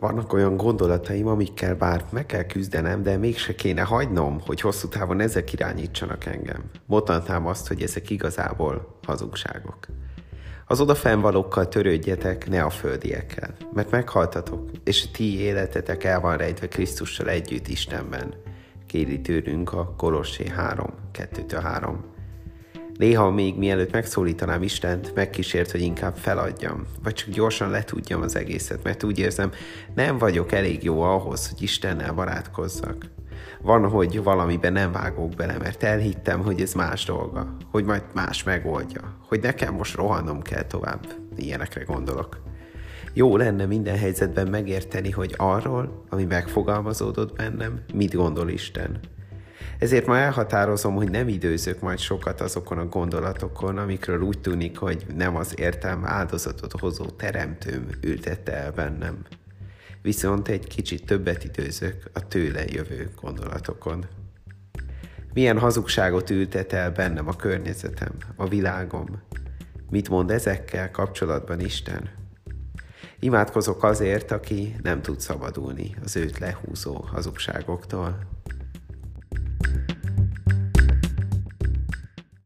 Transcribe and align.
Vannak 0.00 0.32
olyan 0.32 0.56
gondolataim, 0.56 1.26
amikkel 1.26 1.74
bár 1.74 2.04
meg 2.10 2.26
kell 2.26 2.44
küzdenem, 2.44 3.02
de 3.02 3.16
mégse 3.16 3.54
kéne 3.54 3.82
hagynom, 3.82 4.40
hogy 4.46 4.60
hosszú 4.60 4.88
távon 4.88 5.20
ezek 5.20 5.52
irányítsanak 5.52 6.24
engem. 6.24 6.62
Mondhatnám 6.86 7.46
azt, 7.46 7.68
hogy 7.68 7.82
ezek 7.82 8.10
igazából 8.10 8.98
hazugságok. 9.06 9.78
Az 10.66 10.80
odafennvalókkal 10.80 11.68
törődjetek, 11.68 12.48
ne 12.48 12.62
a 12.62 12.70
földiekkel, 12.70 13.54
mert 13.74 13.90
meghaltatok, 13.90 14.70
és 14.84 15.04
a 15.06 15.10
ti 15.12 15.40
életetek 15.40 16.04
el 16.04 16.20
van 16.20 16.36
rejtve 16.36 16.68
Krisztussal 16.68 17.28
együtt 17.28 17.68
Istenben. 17.68 18.34
Kéri 18.86 19.20
tőlünk 19.20 19.72
a 19.72 19.94
Kolossé 19.96 20.48
3, 20.48 20.94
2-3. 21.12 21.94
Néha 23.00 23.30
még 23.30 23.56
mielőtt 23.56 23.92
megszólítanám 23.92 24.62
Istent, 24.62 25.14
megkísért, 25.14 25.70
hogy 25.70 25.80
inkább 25.80 26.16
feladjam, 26.16 26.86
vagy 27.02 27.14
csak 27.14 27.28
gyorsan 27.28 27.70
letudjam 27.70 28.22
az 28.22 28.36
egészet, 28.36 28.82
mert 28.82 29.02
úgy 29.02 29.18
érzem, 29.18 29.50
nem 29.94 30.18
vagyok 30.18 30.52
elég 30.52 30.82
jó 30.82 31.02
ahhoz, 31.02 31.48
hogy 31.48 31.62
Istennel 31.62 32.12
barátkozzak. 32.12 33.10
Van, 33.62 33.88
hogy 33.88 34.22
valamiben 34.22 34.72
nem 34.72 34.92
vágok 34.92 35.34
bele, 35.34 35.58
mert 35.58 35.82
elhittem, 35.82 36.42
hogy 36.42 36.60
ez 36.60 36.72
más 36.72 37.04
dolga, 37.04 37.56
hogy 37.70 37.84
majd 37.84 38.02
más 38.14 38.42
megoldja, 38.42 39.16
hogy 39.28 39.40
nekem 39.40 39.74
most 39.74 39.96
rohannom 39.96 40.42
kell 40.42 40.64
tovább. 40.64 41.06
Ilyenekre 41.36 41.82
gondolok. 41.82 42.42
Jó 43.12 43.36
lenne 43.36 43.66
minden 43.66 43.98
helyzetben 43.98 44.46
megérteni, 44.46 45.10
hogy 45.10 45.34
arról, 45.36 46.04
ami 46.08 46.24
megfogalmazódott 46.24 47.36
bennem, 47.36 47.80
mit 47.94 48.14
gondol 48.14 48.48
Isten 48.48 49.00
ezért 49.80 50.06
ma 50.06 50.16
elhatározom, 50.16 50.94
hogy 50.94 51.10
nem 51.10 51.28
időzök 51.28 51.80
majd 51.80 51.98
sokat 51.98 52.40
azokon 52.40 52.78
a 52.78 52.86
gondolatokon, 52.86 53.78
amikről 53.78 54.20
úgy 54.20 54.40
tűnik, 54.40 54.78
hogy 54.78 55.06
nem 55.16 55.36
az 55.36 55.58
értelme 55.58 56.08
áldozatot 56.08 56.72
hozó 56.80 57.04
teremtőm 57.04 57.86
ültette 58.00 58.52
el 58.52 58.72
bennem. 58.72 59.18
Viszont 60.02 60.48
egy 60.48 60.66
kicsit 60.66 61.06
többet 61.06 61.44
időzök 61.44 62.10
a 62.12 62.28
tőle 62.28 62.64
jövő 62.66 63.10
gondolatokon. 63.20 64.06
Milyen 65.32 65.58
hazugságot 65.58 66.30
ültet 66.30 66.72
el 66.72 66.90
bennem 66.90 67.28
a 67.28 67.36
környezetem, 67.36 68.12
a 68.36 68.48
világom? 68.48 69.22
Mit 69.90 70.08
mond 70.08 70.30
ezekkel 70.30 70.90
kapcsolatban 70.90 71.60
Isten? 71.60 72.10
Imádkozok 73.20 73.82
azért, 73.82 74.30
aki 74.30 74.76
nem 74.82 75.02
tud 75.02 75.20
szabadulni 75.20 75.96
az 76.04 76.16
őt 76.16 76.38
lehúzó 76.38 77.04
hazugságoktól. 77.12 78.18